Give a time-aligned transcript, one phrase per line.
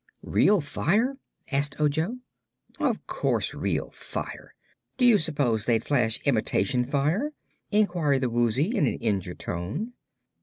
[0.25, 1.17] "Real fire?"
[1.51, 2.17] asked Ojo.
[2.79, 4.55] "Of course, real fire.
[4.97, 7.33] Do you suppose they'd flash imitation fire?"
[7.69, 9.93] inquired the Woozy, in an injured tone.